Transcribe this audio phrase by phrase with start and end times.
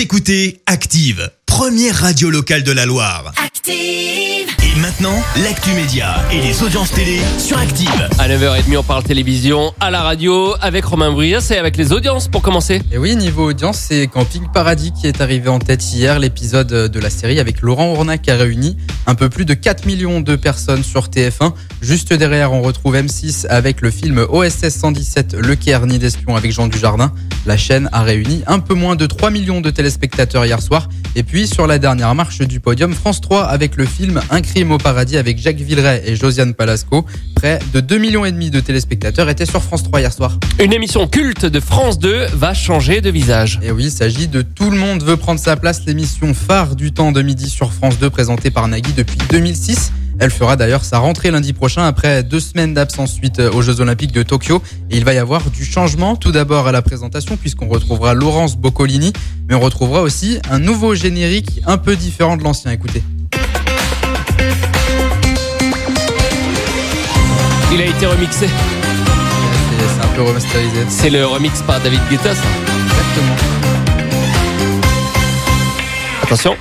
[0.00, 3.34] Vous écoutez Active, première radio locale de la Loire.
[3.36, 3.74] Active.
[3.74, 8.08] Et maintenant, l'actu média et les audiences télé sur Active.
[8.18, 12.28] À 9h30, on parle télévision, à la radio, avec Romain Brias et avec les audiences
[12.28, 12.80] pour commencer.
[12.90, 16.98] Et oui, niveau audience, c'est Camping Paradis qui est arrivé en tête hier, l'épisode de
[17.00, 18.78] la série avec Laurent Ournac qui a réuni
[19.10, 21.52] un peu plus de 4 millions de personnes sur TF1.
[21.82, 26.52] Juste derrière, on retrouve M6 avec le film OSS 117, Le Caire, Nid d'espion avec
[26.52, 27.12] Jean Dujardin.
[27.44, 30.88] La chaîne a réuni un peu moins de 3 millions de téléspectateurs hier soir.
[31.16, 34.70] Et puis, sur la dernière marche du podium, France 3 avec le film Un crime
[34.70, 37.04] au paradis avec Jacques Villeray et Josiane Palasco.
[37.34, 40.38] Près de 2 millions et demi de téléspectateurs étaient sur France 3 hier soir.
[40.62, 43.58] Une émission culte de France 2 va changer de visage.
[43.62, 46.92] Et oui, il s'agit de Tout le monde veut prendre sa place, l'émission phare du
[46.92, 49.92] temps de midi sur France 2 présentée par Nagui depuis 2006.
[50.20, 54.12] Elle fera d'ailleurs sa rentrée lundi prochain après deux semaines d'absence suite aux Jeux Olympiques
[54.12, 54.62] de Tokyo.
[54.90, 58.58] Et il va y avoir du changement tout d'abord à la présentation puisqu'on retrouvera Laurence
[58.58, 59.14] Boccolini,
[59.48, 62.70] mais on retrouvera aussi un nouveau générique un peu différent de l'ancien.
[62.70, 63.02] Écoutez.
[67.72, 68.46] Il a été remixé.
[69.78, 70.84] C'est un peu remasterisé.
[70.90, 72.42] C'est le remix par David Guetta, ça.
[72.88, 73.36] Exactement.
[76.22, 76.56] Attention.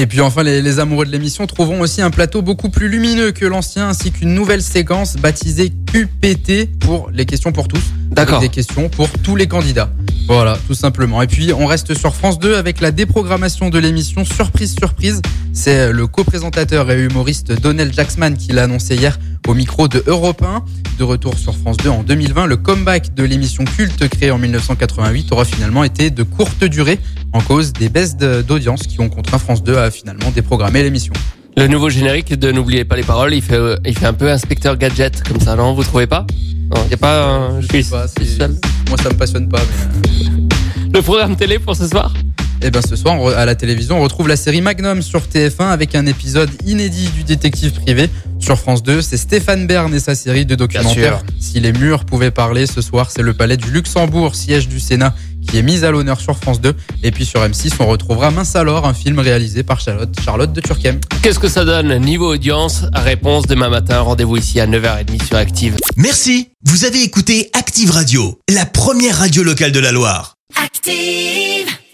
[0.00, 3.44] Et puis enfin, les, amoureux de l'émission trouveront aussi un plateau beaucoup plus lumineux que
[3.44, 7.82] l'ancien, ainsi qu'une nouvelle séquence baptisée QPT pour les questions pour tous.
[8.10, 8.40] D'accord.
[8.40, 9.90] Des questions pour tous les candidats.
[10.28, 11.20] Voilà, tout simplement.
[11.22, 15.20] Et puis, on reste sur France 2 avec la déprogrammation de l'émission Surprise Surprise.
[15.52, 20.42] C'est le co-présentateur et humoriste Donnell Jacksman qui l'a annoncé hier au micro de Europe
[20.42, 20.64] 1.
[20.98, 25.32] De retour sur France 2 en 2020, le comeback de l'émission culte créée en 1988
[25.32, 27.00] aura finalement été de courte durée
[27.32, 31.12] en cause des baisses d'audience qui ont contraint France 2 à finalement déprogrammer l'émission.
[31.56, 34.30] Le nouveau générique de N'oubliez pas les paroles, il fait, euh, il fait un peu
[34.30, 36.26] inspecteur gadget comme ça, non Vous trouvez pas?
[36.74, 37.60] Non, y a pas un...
[37.60, 38.56] Je suis, sais pas, je suis c'est- seul.
[38.88, 40.26] Moi, ça me passionne pas, mais.
[40.26, 42.14] euh, Le programme télé pour ce soir?
[42.62, 45.94] Eh ben ce soir, à la télévision, on retrouve la série Magnum sur TF1 avec
[45.94, 48.10] un épisode inédit du détective privé.
[48.38, 51.22] Sur France 2, c'est Stéphane Bern et sa série de documentaires.
[51.38, 55.14] Si les murs pouvaient parler, ce soir, c'est le palais du Luxembourg, siège du Sénat,
[55.48, 56.74] qui est mis à l'honneur sur France 2.
[57.02, 60.60] Et puis sur M6, on retrouvera Mince alors, un film réalisé par Charlotte, Charlotte de
[60.60, 61.00] Turquem.
[61.22, 62.84] Qu'est-ce que ça donne niveau audience?
[62.94, 65.76] Réponse demain matin, rendez-vous ici à 9h30 sur Active.
[65.96, 66.48] Merci.
[66.64, 70.34] Vous avez écouté Active Radio, la première radio locale de la Loire.
[70.62, 71.59] Active.